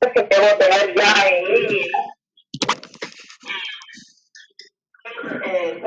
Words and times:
que 0.00 0.22
debo 0.22 0.58
tener 0.58 0.94
ya 0.96 1.28
en 1.28 1.44
línea. 1.54 1.86
Eh, 5.44 5.80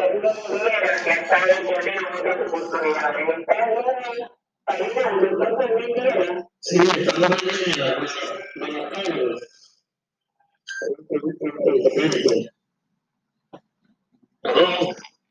que 1.04 1.12
en 1.12 2.04
muchas 2.12 2.38
oportunidades. 2.48 3.40
Está 3.40 3.56
en 3.56 3.76
línea, 3.76 4.32
parece 4.66 5.00
el 5.00 5.20
doctor 5.22 5.58
Fermín 5.58 5.96
Rivera. 5.96 6.48
Sí. 6.60 6.78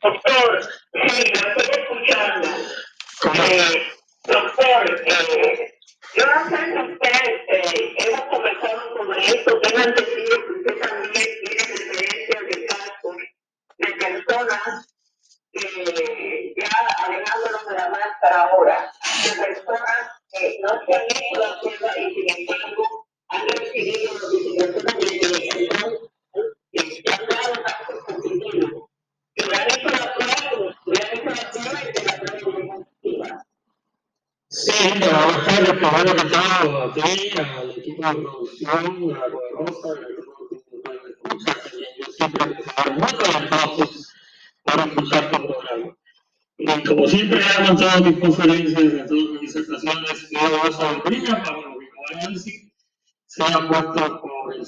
Doctor, 0.02 0.62
sí, 1.08 1.24
lo 1.28 1.48
estoy 1.48 1.68
escuchando. 1.82 2.48
Eh, 3.34 3.82
doctor, 4.24 4.82
eh, 5.06 5.79
yo 6.16 6.24
hace 6.24 6.54
usted, 6.54 7.24
eh, 7.48 7.94
hemos 7.98 8.20
conversado 8.22 8.96
sobre 8.96 9.20
esto, 9.20 9.60
tengo 9.60 9.78
entendido 9.78 10.46
que 10.46 10.52
usted 10.52 10.80
también 10.80 11.12
tiene 11.12 11.62
referencias 11.62 12.46
de 12.46 12.66
casos 12.66 13.16
de 13.78 13.92
personas 13.92 14.94
que 15.52 16.54
ya 16.56 16.68
alejándonos 17.04 17.66
de 17.66 17.74
la 17.74 17.88
máscara 17.88 18.42
ahora, 18.42 18.92
de 19.24 19.44
personas 19.44 20.10
que 20.32 20.58
no 20.62 20.68
se 20.86 20.94
han 20.94 21.02
hecho 21.02 21.40
la 21.40 21.60
prueba 21.60 21.98
y 21.98 22.14
sin 22.14 22.38
embargo 22.38 23.06
han 23.28 23.48
recibido 23.48 24.12
notificaciones 24.14 24.84
de 24.84 25.16
investigación 25.26 26.10
que 26.72 27.12
han 27.12 27.28
dado 27.28 27.62
casos 27.62 28.04
positivos. 28.06 28.90
Que 29.34 29.46
le 29.46 29.56
han 29.56 29.70
hecho 29.70 29.88
la 29.88 30.14
prueba, 30.14 30.76
le 30.86 31.02
han 31.02 31.18
hecho 31.18 31.24
la 31.24 31.50
prueba 31.50 31.80
y 31.82 31.92
que 31.92 32.04
la 32.04 32.16
prueba 32.18 32.60
es 32.60 32.86
positiva. 32.86 33.44
Sí, 34.72 34.88
primero 35.74 36.14
que 36.16 36.24
todo, 36.30 36.82
a 36.82 36.94
ti, 36.94 37.00
al 37.36 37.70
equipo 37.70 38.06
de 38.06 38.14
producción, 38.14 39.16
a 39.16 39.26
Poderosa, 39.26 39.88
al 39.88 40.12
equipo 40.12 40.90
de 40.90 40.98
yo 41.98 42.12
siempre 42.12 42.44
muy 42.92 43.12
para 44.64 44.84
escuchar 44.84 45.30
tu. 45.30 45.96
Y 46.58 46.84
como 46.84 47.06
siempre 47.08 47.40
en 47.40 48.04
mis 48.04 48.20
conferencias, 48.20 48.80
en 48.80 49.06
todas 49.06 49.24
mis 49.24 49.40
disertaciones, 49.40 50.26
pido 50.28 50.68
esa 50.68 50.90
alegría 50.90 51.42
para 51.42 51.58
sea 53.26 53.68
puesto 53.68 54.20
por 54.20 54.54
el 54.54 54.66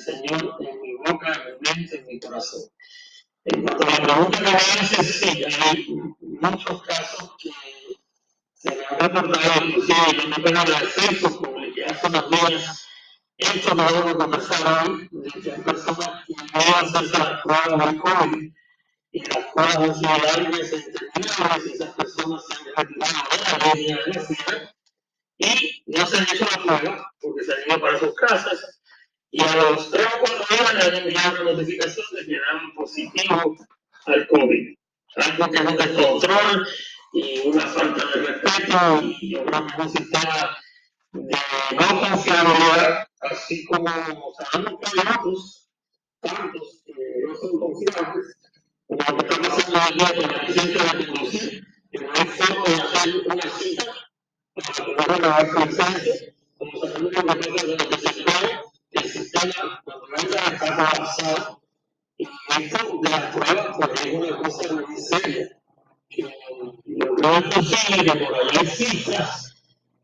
en 0.60 0.80
mi 0.80 0.94
boca, 0.94 1.32
en 1.32 1.58
mi 1.60 1.80
mente, 1.80 1.98
en 1.98 2.06
mi 2.06 2.20
corazón. 2.20 2.62
En 3.44 3.64
la 3.64 3.76
pregunta 3.76 4.38
que 4.38 4.44
me 4.44 4.50
haces, 4.50 5.20
sí, 5.20 5.44
hay 5.44 5.86
muchos 6.20 6.82
casos 6.82 7.32
que 7.38 7.50
se 8.62 8.70
me 8.70 8.84
ha 8.84 9.08
reportado 9.08 9.64
inclusive 9.66 10.26
una 10.26 10.36
pena 10.36 10.64
de 10.64 10.72
Facebook, 10.72 11.42
publiqué 11.42 11.84
hace 11.84 12.06
unos 12.06 12.30
días, 12.30 12.88
esto 13.36 13.74
no 13.74 13.84
vamos 13.84 14.06
a 14.06 14.16
conversar 14.16 14.88
hoy, 14.88 15.08
de 15.10 15.50
personas 15.50 16.24
que 16.26 16.34
no 16.34 16.76
hacerse 16.76 17.18
las 17.18 17.42
pruebas 17.42 17.86
del 17.86 18.00
COVID 18.00 18.52
y 19.10 19.20
las 19.20 19.46
pruebas 19.52 19.76
han 19.76 19.94
sido 19.96 20.10
largas 20.10 20.72
e 20.72 20.84
y 21.66 21.72
esas 21.72 21.94
personas 21.94 22.42
se 22.46 22.54
han 22.54 22.86
retirado 22.86 23.22
de 23.32 23.66
la 23.66 23.74
línea 23.74 23.98
de 24.06 24.12
la 24.12 24.22
ciudad 24.22 24.74
y 25.38 25.82
no 25.86 26.06
se 26.06 26.18
han 26.18 26.22
hecho 26.24 26.46
la 26.52 26.62
prueba 26.62 27.12
porque 27.20 27.44
se 27.44 27.52
han 27.52 27.60
ido 27.66 27.80
para 27.80 27.98
sus 27.98 28.14
casas 28.14 28.80
y 29.32 29.42
a 29.42 29.56
los 29.56 29.90
tres 29.90 30.06
o 30.06 30.20
cuatro 30.20 30.44
días 30.48 30.74
le 30.74 30.82
han 30.82 31.02
enviado 31.02 31.42
una 31.42 31.52
notificación 31.52 32.06
de 32.12 32.26
que 32.26 32.34
eran 32.36 32.74
positivos 32.74 33.58
al 34.06 34.28
COVID. 34.28 34.76
Algo 35.16 35.50
que 35.50 35.56
es 35.58 35.64
un 35.64 35.76
descontrol 35.76 36.66
y 37.12 37.46
una 37.46 37.66
falta 37.66 38.06
de 38.06 38.26
respeto 38.26 39.02
y 39.02 39.34
yo 39.34 39.44
creo 39.44 39.66
que 39.66 39.72
es 39.72 39.78
un 39.78 39.90
sistema 39.90 40.56
de 41.12 41.36
no 41.76 42.00
confiabilidad, 42.00 43.06
así 43.20 43.64
como 43.66 43.86
sabemos 44.38 44.80
que 44.80 45.00
hay 45.00 45.16
otros, 45.18 45.68
tantos 46.20 46.82
que 46.86 46.92
no 47.26 47.36
son 47.36 47.60
confiables, 47.60 48.36
como 48.86 49.02
lo 49.10 49.18
que 49.18 49.34
está 49.34 49.48
pasando 49.48 49.94
día 49.94 50.14
con 50.14 50.32
la 50.32 50.42
licencia 50.42 50.92
de 50.94 51.06
conducir, 51.06 51.66
que 51.90 51.98
no 51.98 52.14
forma 52.14 52.64
de 52.64 52.82
hacer 52.82 53.14
una 53.26 53.42
cita 53.42 53.84
para 54.54 54.72
poder 54.72 55.08
renovar 55.08 55.50
su 55.50 55.58
licencia, 55.66 56.34
como 56.56 56.80
sabemos 56.80 57.10
que 57.10 57.22
depende 57.22 57.62
de 57.62 57.76
lo 57.76 57.88
que 57.90 57.98
se 57.98 58.08
espera, 58.08 58.62
el 58.90 59.04
sistema 59.04 59.82
entra 60.16 60.46
está 60.46 60.76
colapsado 60.76 61.62
y 62.16 62.24
esto 62.24 63.00
de 63.02 63.10
las 63.10 63.36
pruebas 63.36 63.76
pues 63.76 64.06
es 64.06 64.14
una 64.14 64.36
cosa 64.38 64.72
muy 64.74 64.96
seria. 64.96 65.48
que 65.48 65.61
no 66.18 67.36
es 67.38 67.54
posible 67.54 68.04
que 68.04 68.24
por 68.24 68.36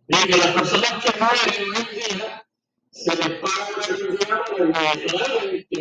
de 0.08 0.19
que 0.26 0.36
las 0.38 0.46
personas 0.48 1.04
que 1.04 1.10
mueren 1.19 1.50
hoy 1.50 1.66
en 1.66 2.16
día 2.16 2.46
se 2.91 3.16
les 3.16 3.28
paga 3.41 3.69
una 3.69 3.86
cantidad 3.86 4.44
que 4.47 5.66
y 5.70 5.80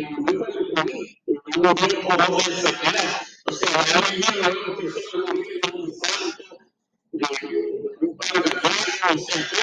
no 1.60 1.74
por. 1.74 3.02
O 3.46 3.52
sea, 3.52 3.82
día 4.20 4.48
vemos 4.48 4.76
personas 4.76 5.34
muriendo 5.34 5.68
de 5.68 5.74
un 5.74 5.88
infarto, 5.88 6.58
de 7.12 7.26
un 8.00 8.18
o 8.18 8.22
sea, 8.22 8.42
todos 8.42 8.76
siempre 9.16 9.58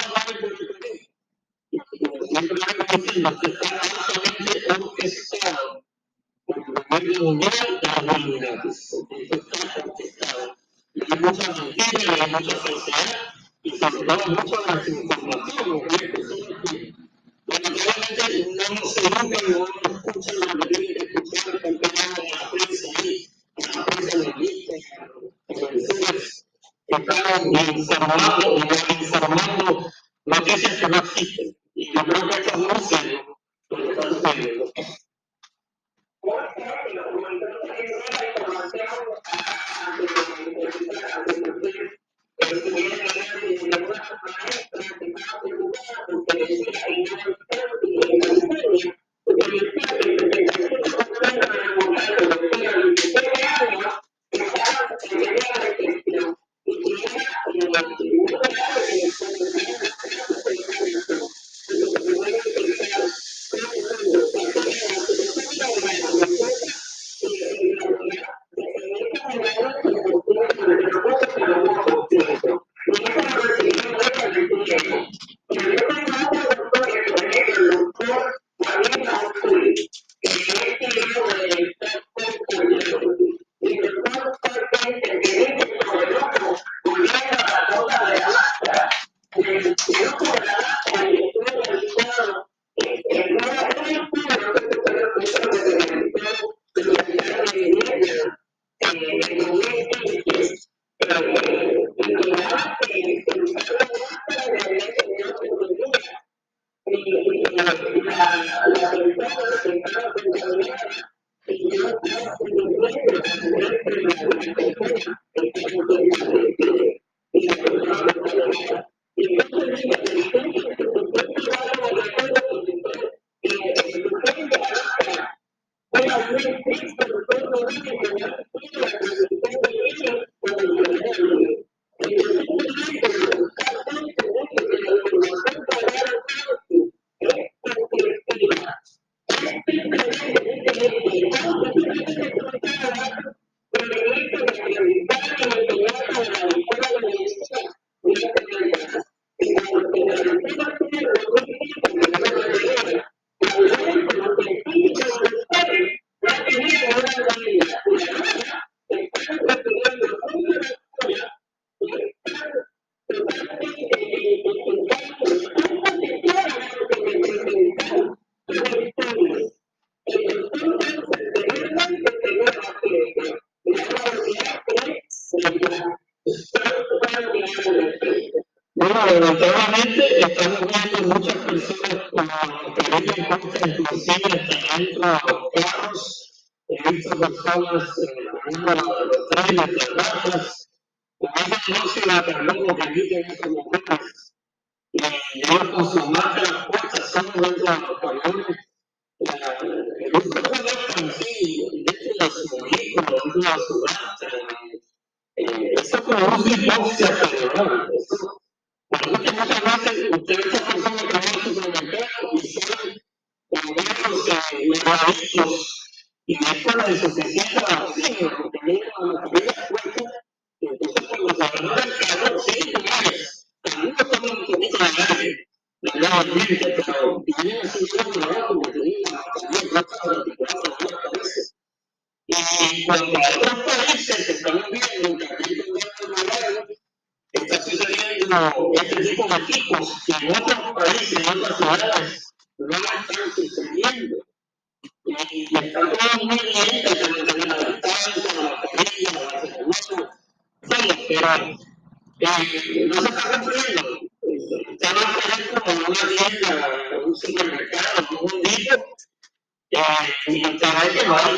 diciendo, 2.96 3.28
esto 3.30 3.46
está 3.46 3.68
altamente 3.68 4.72
orquestado 4.72 5.84
por 6.44 6.58
el 6.58 7.18
gobierno 7.18 7.80
de 7.82 7.88
los 8.06 8.18
está 9.30 9.84
orquestado 9.84 10.55
hay 11.02 11.18
mucha 11.20 11.52
mentira, 11.52 12.24
hay 12.24 12.30
mucha 12.30 12.56
falsedad 12.56 13.16
y 13.62 13.70
sobre 13.78 14.06
todo 14.06 14.26
mucha 14.28 14.74
desinformación. 14.76 15.82
Hay 15.90 16.08
personas 16.08 16.70
que 16.70 16.94
lamentablemente 17.46 18.64
no 18.70 18.88
se 18.88 19.00
educan 19.00 19.30
no 19.30 19.96
escuchan 19.96 20.36
lo 20.58 20.66
que 20.66 20.68
tienen 20.68 20.94
que 20.96 21.04
escuchar, 21.04 21.56
están 21.56 21.78
pegando 21.78 22.22
a 22.22 22.44
la 22.44 22.50
prensa 22.50 22.86
ahí, 22.98 23.28
a 23.56 23.78
la 23.78 23.84
prensa 23.84 24.18
de 24.18 24.34
lista, 24.38 24.72
a 24.98 25.06
los 25.06 25.32
televisores 25.46 26.46
que 26.86 26.96
están 27.02 27.78
informando 27.78 28.56
informando 29.00 29.92
noticias 30.24 30.80
que 30.80 30.88
no 30.88 30.96
existen. 30.96 31.56
Y 31.74 31.92
yo 31.92 32.04
creo 32.04 32.28
que 32.28 32.36
esto 32.36 32.50
es 32.50 32.58
muy 32.58 32.70
lo 33.68 33.76
que 33.76 33.92
está 33.92 34.08
sucediendo. 34.08 34.72
porque 46.06 46.38
decía, 46.38 46.88
y 46.88 47.04
no 47.04 47.65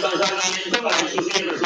que 0.00 1.46
no 1.46 1.58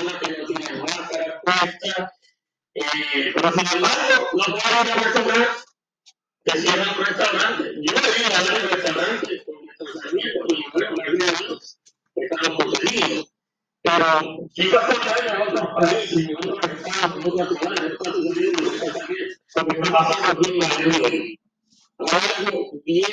pero 3.35 3.53
sin 3.53 3.67
embargo, 3.77 4.29
no 4.33 4.45
puede 4.45 4.75
haber 4.75 4.95
persona 5.03 5.49
que 6.45 6.53
un 6.59 7.05
restaurante. 7.05 7.65
Yo 7.83 7.93
le 7.93 8.09
digo 8.13 8.27
a 8.27 8.43
restaurantes 8.71 9.45
con 9.45 9.55
distanciamiento, 9.63 10.39
y 10.49 10.51
bueno, 10.73 10.91
me 10.97 11.03
ayuda 11.05 11.27
a 11.29 11.43
los 11.43 11.79
que 12.15 12.21
están 12.25 12.57
poseídos. 12.57 13.29
Pero 13.83 14.09
quizás 14.55 14.85
por 14.85 14.97
en 15.27 15.43
otros 15.43 15.69
países, 15.75 16.19
en 16.19 16.37
otros 16.37 16.59
estados, 16.71 17.19
en 17.19 17.31
otras 17.31 17.49
ciudades, 17.49 17.93
está 19.49 19.61
en 19.61 19.83
Algo 21.99 22.73
bien 22.85 23.13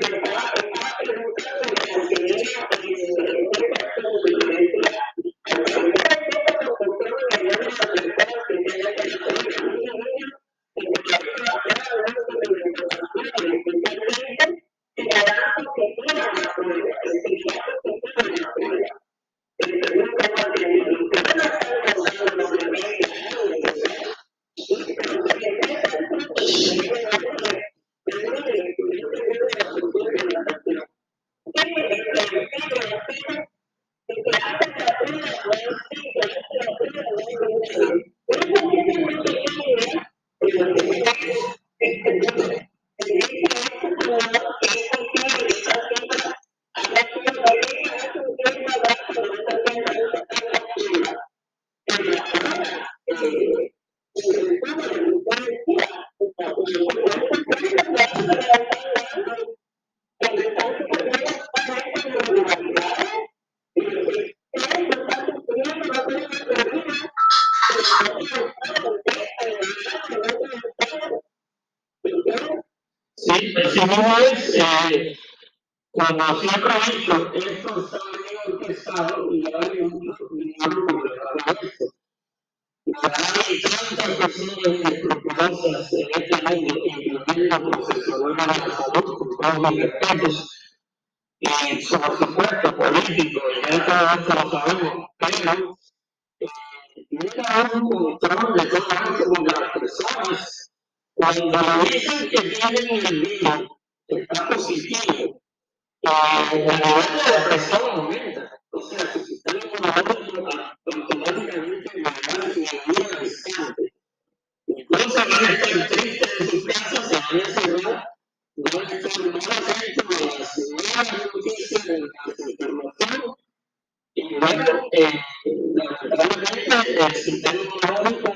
Gracias. 0.00 0.40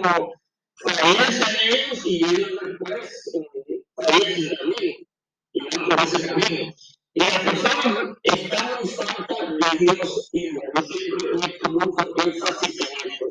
como 0.05 0.35
para 0.83 1.11
ellos 1.11 1.41
a 1.41 1.65
ellos 1.65 2.07
y 2.07 2.25
ellos 2.25 2.51
después 2.63 3.31
eh, 3.35 3.83
para 3.95 4.17
ellos 4.17 4.59
también. 4.59 5.09
Y 5.53 5.61
no 5.61 5.89
por 5.89 6.01
ese 6.01 6.27
camino. 6.27 6.75
Y 7.15 7.21
las 7.21 7.39
personas 7.39 8.17
están 8.23 8.69
en 8.83 8.89
falta 8.89 9.71
de 9.71 9.79
Dios 9.79 10.31
y 10.33 10.47
de 10.47 10.51
Dios 10.51 10.89
siempre 10.89 11.31
puesto 11.39 11.71
mucho 11.71 12.27
énfasis 12.27 12.81
en 12.81 13.11
esto. 13.11 13.27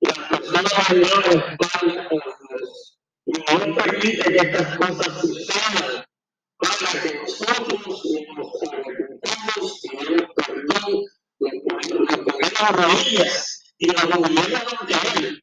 Las 0.00 0.18
personas 0.18 0.90
no 0.90 1.20
respaldan 1.22 1.98
a 1.98 2.08
Dios. 2.08 2.98
No 3.26 3.74
permite 3.74 4.32
que 4.32 4.36
estas 4.36 4.78
cosas 4.78 5.20
sucedan 5.20 6.04
para 6.56 7.02
que 7.02 7.14
nosotros 7.14 8.02
nos 8.36 8.62
arrepentamos 8.62 9.84
y 9.84 9.96
demos 9.96 10.30
perdón, 10.34 11.04
nos 11.38 12.18
ponemos 12.18 12.60
las 12.60 12.72
rodillas 12.72 13.74
y 13.78 13.86
nos 13.86 14.04
humillamos 14.04 14.74
ante 14.80 14.94
Él. 15.18 15.42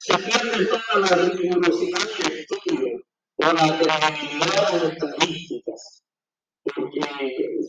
se 0.08 0.16
pierden 0.16 0.66
toda 0.68 1.00
la 1.00 1.16
rigurosidad 1.16 2.00
de 2.18 2.40
estudio 2.40 2.88
o 3.36 3.42
la 3.42 3.52
credibilidad 3.52 4.80
de 4.80 4.88
estadísticas, 4.88 6.02
porque 6.74 7.00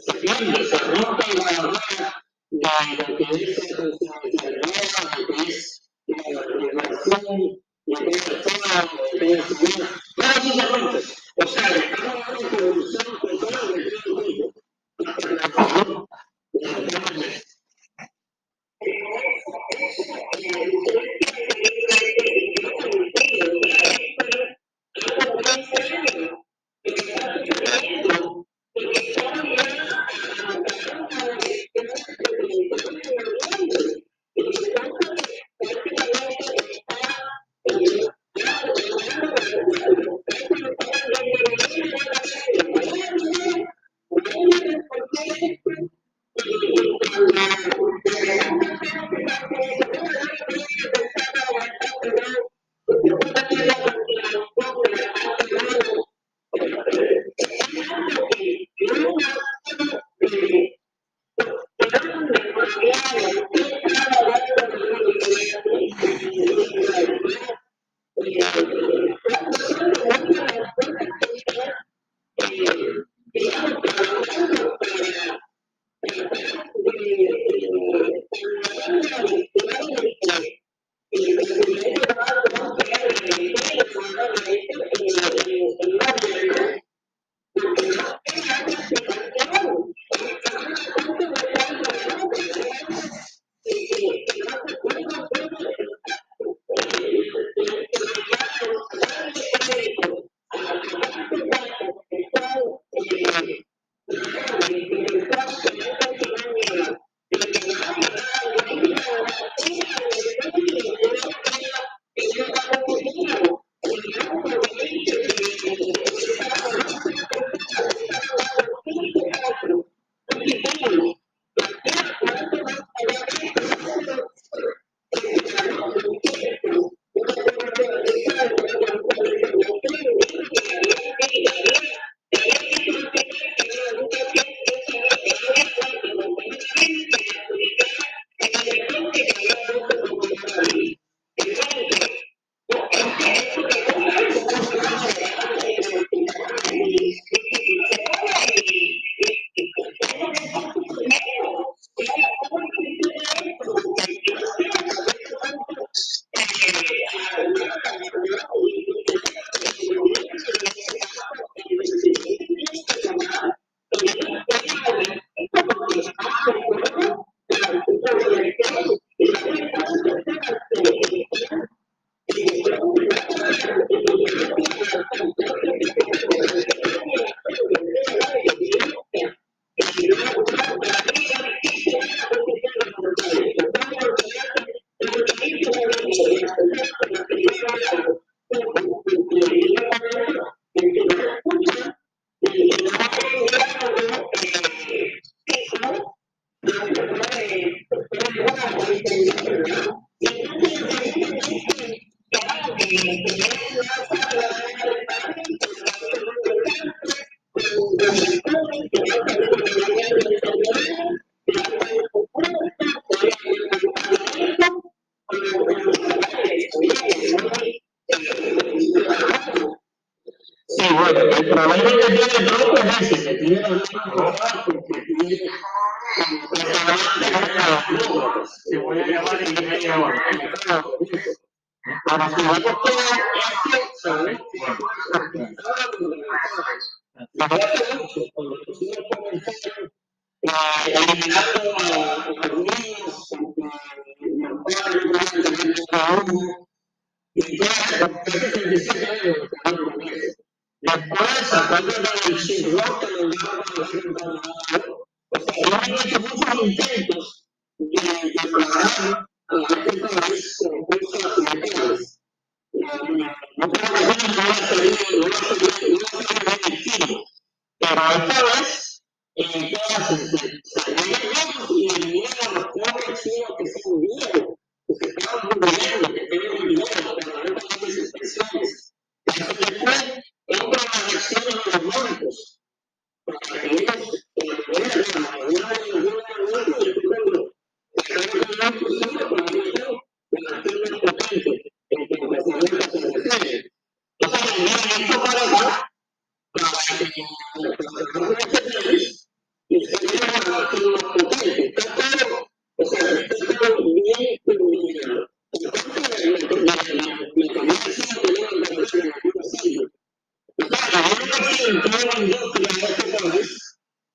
se 0.05 0.13
pierde, 0.13 0.63
se 0.63 0.77
rompe 0.77 1.25
la 1.35 1.43
barrera 1.61 2.23
de 2.49 2.63
lo 2.97 3.17
que 3.17 3.23
es 3.23 3.69
la 3.71 3.81
responsabilidad, 3.81 4.51
lo 4.55 5.27
que 5.27 5.41
es 5.47 5.83
la 6.07 6.81
relación, 6.81 7.61
lo 7.85 7.97
que 7.99 8.09
es 8.09 8.23
persona, 8.23 8.89
lo 8.93 9.19
que 9.19 9.33
es 9.33 9.39
eso 9.39 9.55
se 9.55 10.67
rompe. 10.67 10.99
O 11.35 11.47
sea, 11.47 11.67
estamos 11.67 12.18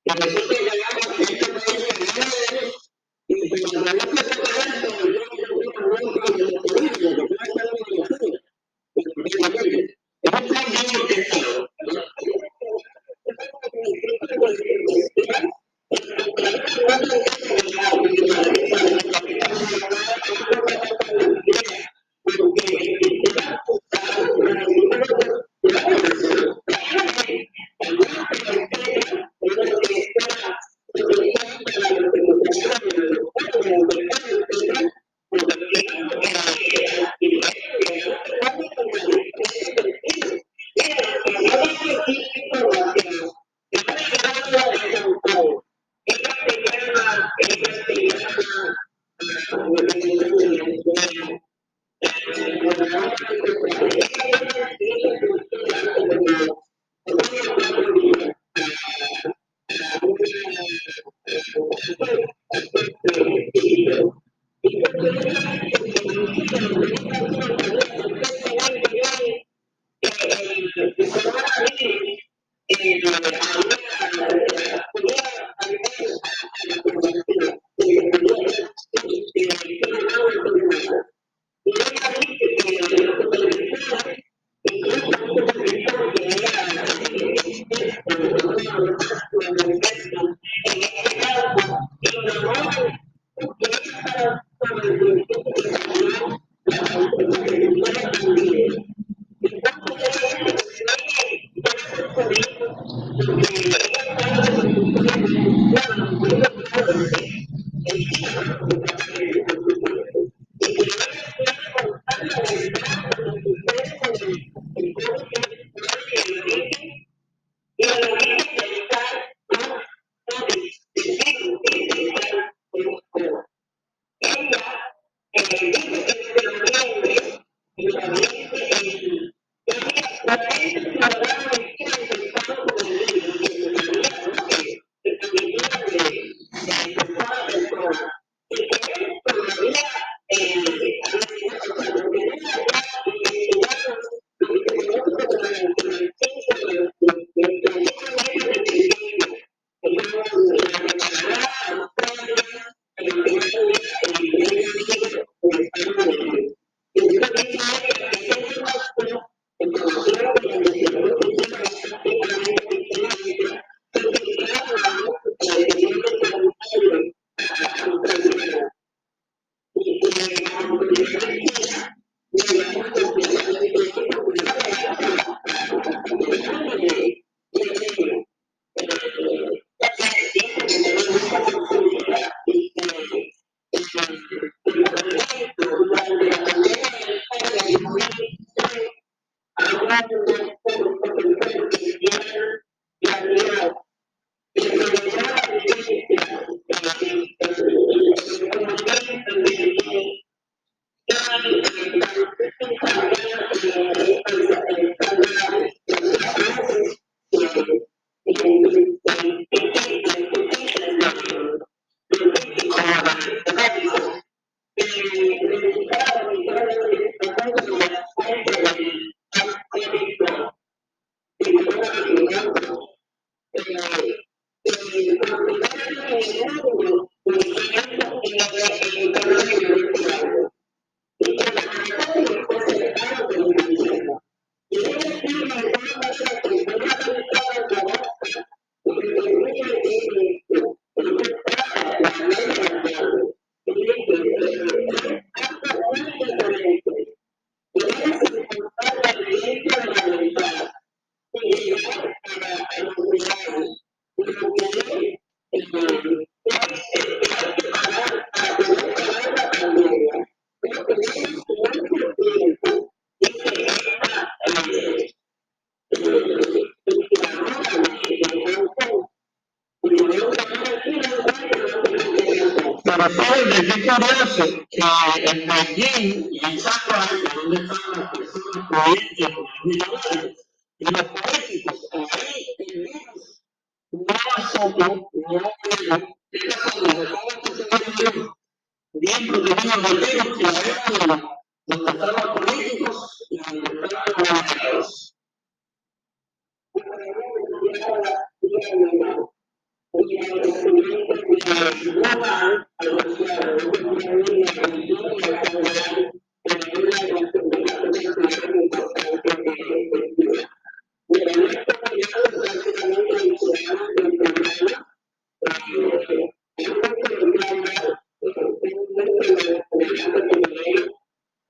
que 0.04 0.14
nosotros 0.14 0.60
llegamos 0.60 1.20
a 1.20 1.22
este 1.24 2.06
país 2.06 2.74
y 3.28 3.50
cuando 3.50 3.92
no 3.94 4.00
se 4.00 4.36
puede 4.36 4.93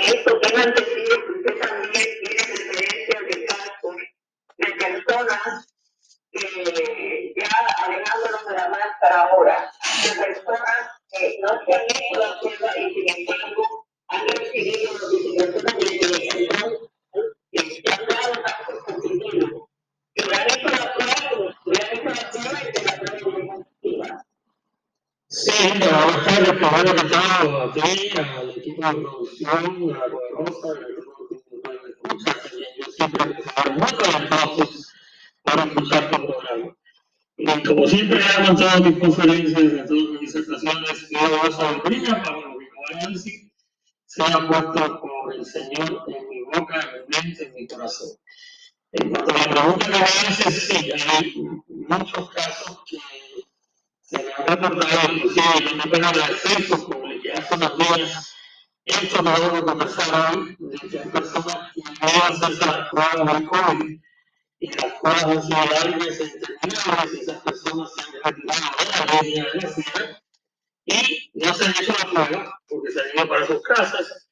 esto 0.00 0.40
tengo 0.40 0.58
entendido 0.58 1.26
que 1.26 1.32
usted 1.32 1.58
también 1.60 2.06
tiene 2.22 2.42
referencias 2.42 3.26
de 3.26 3.46
casos 3.46 3.96
de 4.58 4.66
personas 4.72 5.70
eh, 6.32 7.32
ya 7.36 7.48
alejándonos 7.84 8.46
de 8.46 8.54
la 8.54 8.68
máscara 8.68 9.22
ahora, 9.22 9.70
de 10.04 10.24
personas 10.24 10.90
que 11.10 11.26
eh, 11.26 11.38
no 11.42 11.48
se 11.48 11.74
han 11.74 11.82
hecho 11.82 12.20
la 12.20 12.40
prueba 12.40 12.78
y 12.78 12.94
sin 12.94 13.18
embargo 13.18 13.86
han 14.08 14.28
recibido 14.28 14.92
notificaciones 14.92 15.59
Sí, 25.42 25.78
trabajar 25.80 26.42
el 26.42 26.58
que 26.94 27.06
estaba 27.06 27.64
aquí, 27.64 28.10
al 28.18 28.50
equipo 28.50 28.86
de 28.86 28.94
producción, 28.94 29.96
a 29.96 30.06
Rosa, 30.36 30.68
al 30.68 30.82
equipo 30.82 31.62
de 31.70 31.90
escucha, 31.90 32.34
que 32.42 32.58
yo 32.76 32.92
siempre 32.92 33.24
muy 33.24 33.92
para 35.42 35.64
escuchar 35.64 36.10
tu 36.10 36.26
programa. 36.26 36.76
Y 37.38 37.62
como 37.62 37.86
siempre 37.86 38.20
he 38.20 38.46
contado 38.46 38.76
en 38.76 38.84
mis 38.84 38.98
conferencias, 38.98 39.62
en 39.62 39.86
todas 39.86 40.10
mis 40.10 40.20
disertaciones, 40.20 41.08
para 42.22 42.36
los 42.36 43.24
sea 44.04 44.46
puesto 44.46 45.00
por 45.00 45.34
el 45.34 45.46
Señor 45.46 46.04
en 46.08 46.28
mi 46.28 46.42
boca, 46.42 46.80
en 46.80 47.04
mi 47.08 47.28
mente, 47.28 47.46
en 47.46 47.54
mi 47.54 47.66
corazón. 47.66 48.10
En 48.92 49.08
cuanto 49.08 49.34
a 49.34 49.38
la 49.38 49.44
pregunta 49.44 49.86
que 49.86 49.92
me 49.92 49.98
haces, 50.04 50.68
sí, 50.68 50.92
hay 51.08 51.34
muchos 51.68 52.30
casos 52.30 52.78
que 52.86 52.98
se 54.10 54.18
me 54.18 54.32
han 54.34 54.46
reportado 54.46 55.12
inclusive 55.12 55.76
no 55.76 55.84
días 57.78 58.36
esto 58.84 59.22
lo 59.22 59.30
vamos 59.30 59.54
a 59.54 59.64
conversar 59.64 60.34
hoy 60.34 60.56
de 60.58 60.88
que 60.88 60.98
hay 60.98 61.08
personas 61.08 61.72
que 61.72 61.82
no 61.82 62.24
hacerse 62.24 62.66
las 62.66 62.88
pruebas 62.88 63.32
del 63.32 63.48
COVID 63.48 64.00
y 64.58 64.66
las 64.66 64.92
pruebas 65.00 65.46
se 65.46 66.24
esas 67.20 67.42
personas 67.42 67.90
se 67.94 68.02
han 68.02 68.12
retirado 68.24 69.22
de 69.22 69.30
la 69.36 69.52
de 69.52 69.84
la 69.94 70.22
y 70.86 71.30
no 71.34 71.54
se 71.54 71.64
han 71.66 71.70
hecho 71.70 71.94
porque 72.68 72.90
se 72.90 73.26
para 73.26 73.46
sus 73.46 73.62
casas 73.62 74.28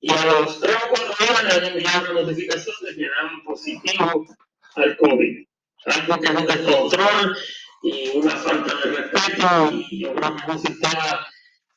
y 0.00 0.12
a 0.12 0.26
los 0.26 0.60
tres 0.60 0.76
o 0.76 0.88
cuatro 0.90 1.14
días 1.18 1.74
le 1.74 1.88
han 1.88 2.14
notificación 2.14 2.76
de 2.82 2.96
que 2.96 3.04
eran 3.04 3.44
positivos 3.44 4.28
al 4.74 4.96
COVID 4.98 5.46
algo 5.84 6.20
que 6.20 6.32
no 6.32 6.46
y 7.82 8.16
una 8.16 8.30
falta 8.36 8.74
de 8.76 8.96
respeto 8.96 9.70
y 9.90 10.04
un 10.04 10.58
sistema 10.58 11.26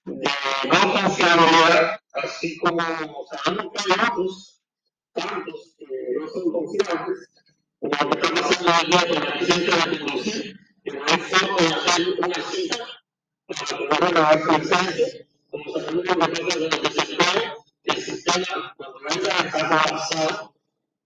de 0.05 0.29
no 0.67 0.93
confiabilidad, 0.93 1.99
así 2.13 2.57
como 2.59 2.77
o 2.77 3.27
sabemos 3.27 3.73
que 3.73 3.91
hay 3.91 3.99
otros, 4.11 4.61
tantos 5.13 5.75
que 5.79 5.85
no 6.19 6.27
son 6.27 6.51
confiables, 6.51 7.29
como 7.79 8.09
lo 8.09 8.09
que 8.09 8.27
está 8.27 8.41
pasando 8.41 8.71
aquí 8.71 9.13
con 9.13 9.23
la 9.23 9.35
licencia 9.35 9.73
de 9.73 9.79
la 9.79 9.99
conducir, 9.99 10.59
que 10.83 10.91
no 10.91 11.05
es 11.05 11.39
solo 11.39 11.55
hacer 11.57 12.07
una 12.19 12.41
cita 12.51 12.77
para 13.47 13.87
poder 13.89 14.45
una 14.45 14.57
licencia, 14.57 15.27
como 15.49 15.73
sabemos 15.73 16.03
que 16.03 16.13
depende 16.13 16.55
de 16.55 16.69
lo 16.69 16.81
que 16.81 16.89
se 16.91 17.15
puede, 17.15 17.53
el 17.83 17.97
sistema 17.97 18.75
naturaleza 18.77 19.47
está 19.47 19.67
colapsado, 19.69 20.55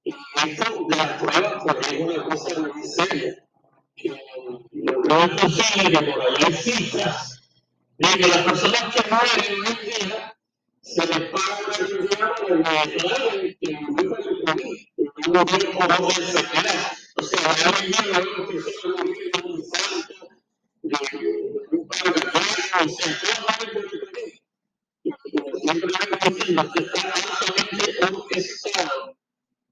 y 0.04 0.12
esto 0.12 0.86
de 0.90 0.96
las 0.98 1.24
pruebas 1.24 1.64
pues, 1.64 1.92
es 1.92 2.00
una 2.00 2.24
cosa 2.24 2.60
muy 2.60 2.84
seria. 2.84 3.49
No 4.04 5.24
es 5.24 5.42
posible 5.42 5.92
que 5.92 6.12
por 6.14 6.54
cifras 6.54 7.42
de 7.98 8.08
que 8.08 8.28
las 8.28 8.38
personas 8.38 8.96
que 8.96 9.02
mueren 9.10 9.46
hoy 9.50 9.58
en 9.58 10.08
día 10.08 10.38
se 10.82 11.06
les 11.06 11.20
paga 11.30 11.54
el 12.48 12.60
material 12.60 13.58
que 13.60 13.60
que 13.60 13.72
no 15.32 15.44
murieron 15.46 15.92
por. 15.92 16.98
O 17.16 17.24
sea, 17.24 17.56
en 17.80 17.92
día 17.92 18.20
morir 18.88 19.32
un 19.44 19.62
un 28.02 28.28
que 28.28 28.40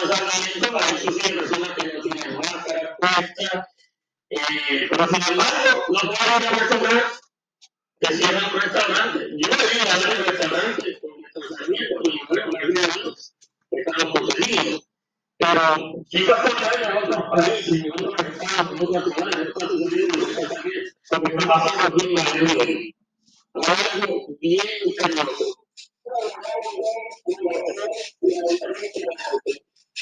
salvamento 0.00 0.72
para 0.72 0.86
eso 0.86 1.10
personas 1.12 1.70
que 1.70 1.92
no 1.92 2.02
tienen 2.02 2.36
máscara 2.36 2.96
puesta. 2.96 3.68
Pero 4.28 5.06
sin 5.08 5.22
embargo, 5.32 5.84
no 5.88 6.00
puede 6.00 6.30
haber 6.30 6.48
una 6.48 6.68
persona 6.68 7.04
que 8.00 8.14
cierra 8.14 8.50
un 8.52 8.60
restaurante. 8.60 9.18
Yo 9.38 9.48
debía 9.48 9.82
hablar 9.94 10.16
de 10.16 10.24
restaurante 10.24 11.00
con 11.00 11.10
con 11.10 12.12
mujeres, 12.14 12.44
con 12.44 12.56
amigos 12.62 13.32
que 13.70 13.76
están. 13.80 14.08
Pero 15.40 15.64
quizás 16.08 16.40
por 16.40 16.64
ahí 16.64 16.82
en 16.82 16.92
otros 16.96 17.22
países, 17.30 17.72
en 17.72 17.92
otros 17.92 18.14
estados, 18.18 18.72
en 18.72 18.86
otras 18.86 19.04
en 19.16 19.48
otros 19.48 19.68
también, 21.08 21.38
en 22.18 22.98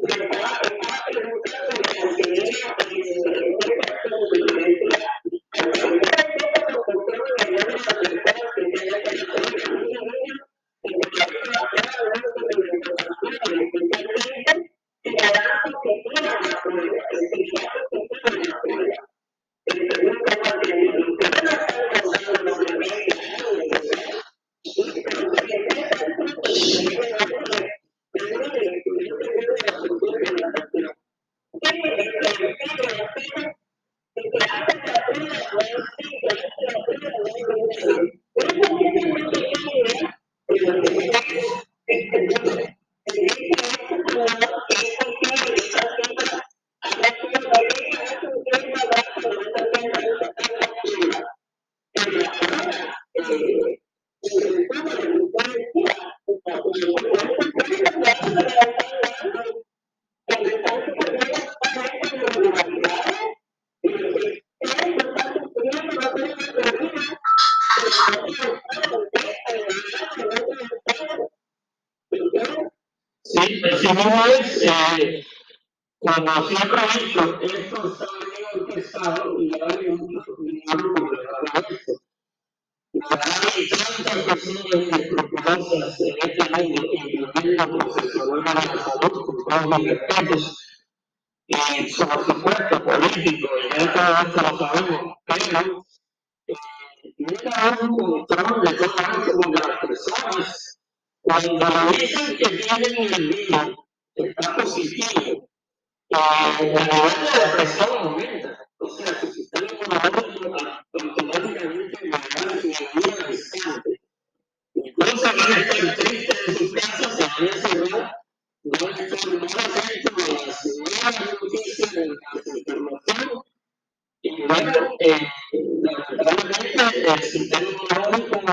Gracias. 0.00 0.38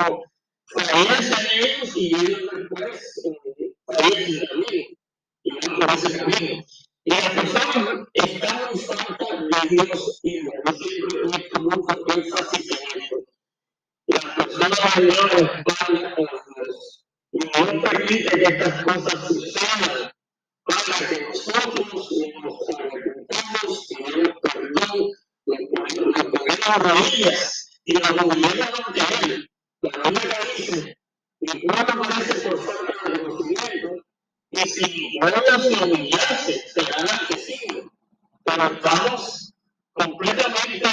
pero 0.08 0.88
pues 1.08 1.96
y 1.96 2.16
ellos 2.16 2.40
después 2.52 3.22
y 5.44 5.52
van 5.80 5.90
ese 5.98 6.18
camino. 6.18 6.64
Y 7.04 7.12
las 7.12 7.30
personas 7.30 8.08
están 8.14 8.60
en 8.74 8.80
falta 8.80 9.62
de 9.62 9.70
Dios 9.70 10.20
y 10.24 10.38
de 10.38 10.42
Dios 10.42 10.78
siempre 10.80 11.20
puesto 11.22 11.62
mucho 11.62 11.94
énfasis 12.16 12.66
Y 17.32 17.38
no 17.38 17.82
permite 17.82 18.40
que 18.40 18.44
estas 18.44 18.84
cosas 18.84 19.28
sucedan 19.28 20.12
para 20.64 21.10
que 21.10 21.22
nosotros 21.22 22.12
nos 22.44 22.58
arrepentamos, 22.70 23.88
perdón, 24.42 25.00
nos 25.46 25.60
ponemos 25.70 26.68
las 26.68 26.80
rodillas 26.80 27.80
y 27.86 27.94
nos 27.94 28.12
humillamos 28.12 28.80
ante 28.88 29.02
la 29.92 30.12
dice, 30.58 30.98
y 31.40 31.68
por 31.68 31.76
falta 31.76 33.10
de 33.10 33.22
conocimiento, 33.22 34.06
y 34.52 34.58
si 34.70 35.20
vuelven 35.20 35.80
a 35.80 35.86
humillarse, 35.86 36.54
serán 36.70 37.10
accesibles. 37.10 37.86
Pero 38.44 38.64
estamos 38.74 39.54
completamente 39.94 40.90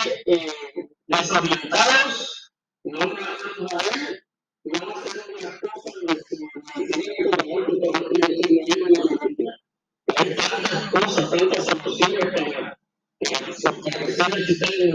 desorientados, 1.07 2.53
no 2.85 2.99
conocemos 2.99 3.73
a 3.73 3.81
él, 3.95 4.25
no 4.65 4.87
las 5.41 5.59
cosas 5.61 5.95
que 5.95 6.23
Hay 10.17 10.37
tantas 10.37 10.91
cosas, 10.91 11.31
tantas 11.31 11.65
soluciones 11.65 12.25
para 12.35 12.79
fortalecer 13.83 14.75
el 14.81 14.95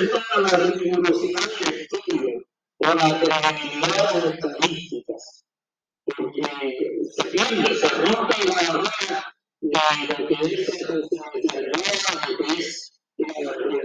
afectada 0.00 0.58
la 0.58 0.70
rigurosidad 0.70 1.40
de 1.60 1.82
estudio 1.82 2.42
o 2.78 2.84
la 2.84 3.20
credibilidad 3.20 4.22
de 4.22 4.30
estadísticas, 4.30 5.44
porque 6.16 6.42
se 7.16 7.24
pierde, 7.24 7.74
se 7.74 7.88
rompe 7.88 8.36
la 8.46 8.54
barrera 8.54 9.34
de 9.60 9.78
lo 10.08 10.26
que 10.26 10.34
es 10.34 10.80
la 10.80 10.96
responsabilidad, 10.96 11.26
lo 11.26 11.32
que 11.32 11.38
es 11.38 11.54
la 11.54 11.60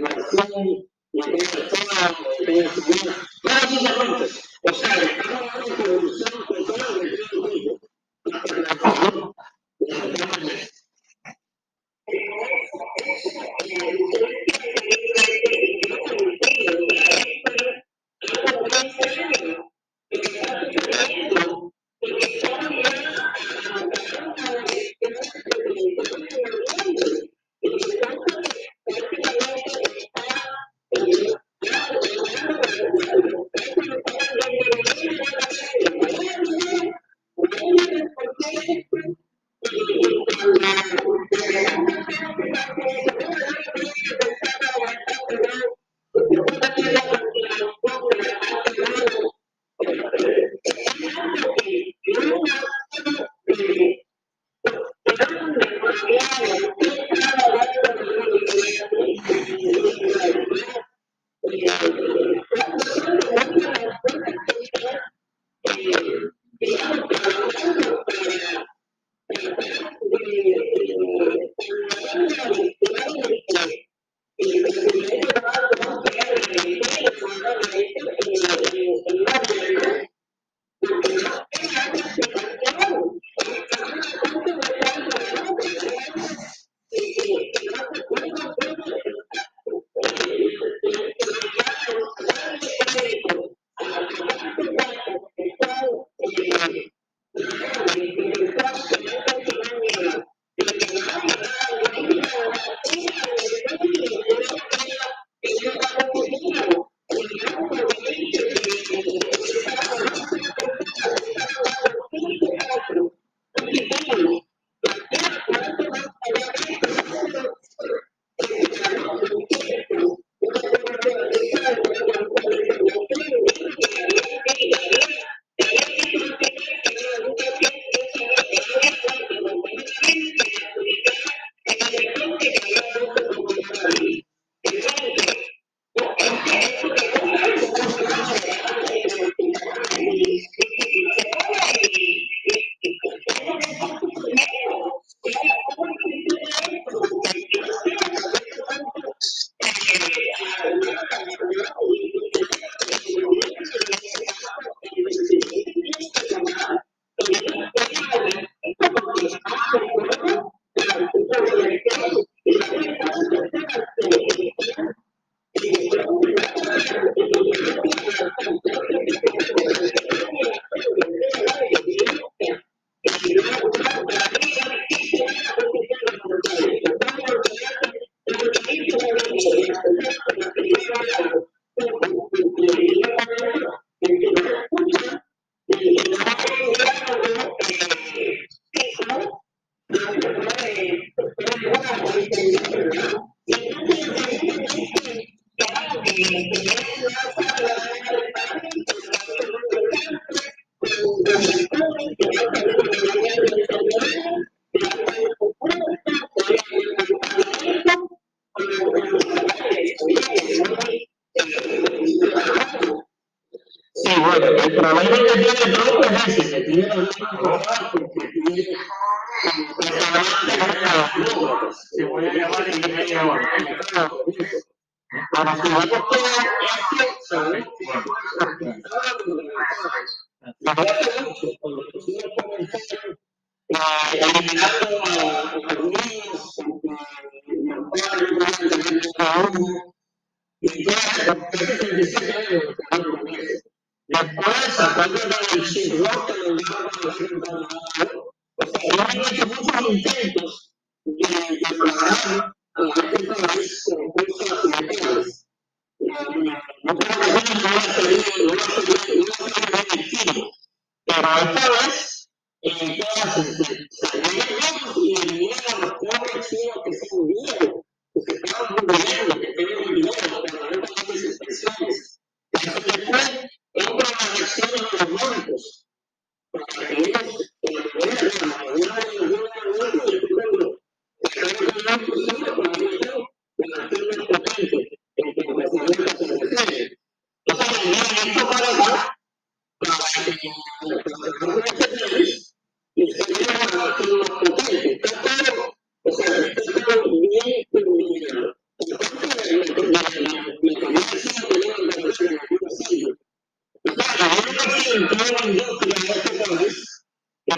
relación, 0.08 0.88
lo 1.12 1.24
que 1.24 1.36
es 1.36 1.52
todo, 1.68 2.06
lo 2.40 2.46
que 2.46 2.58
es 2.58 3.04
la 3.04 3.14
Claro, 3.42 3.66
eso 3.68 3.80
se 3.80 3.92
rompe. 3.94 4.25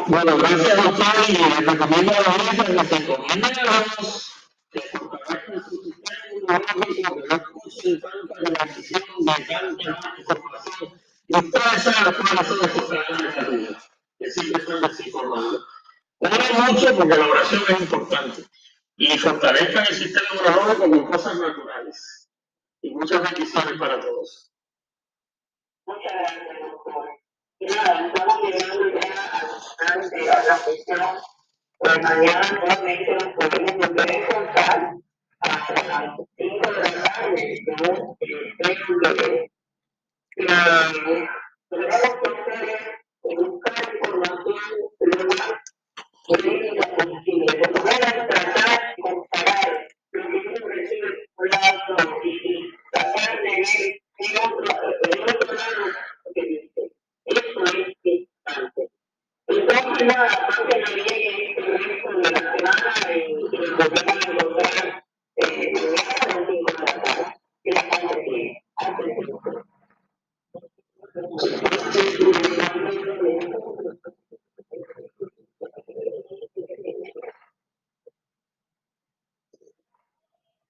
Bueno, 0.07 0.37
gracias 0.37 0.83
doctor 0.83 1.05
y 1.27 1.31
les 1.31 1.65
recomiendo 1.65 2.11
a 2.11 2.19
la 2.19 2.33
audiencia, 2.33 2.67
les 2.69 2.89
recomiendo 2.89 3.47
a 3.47 3.51
los 3.51 4.32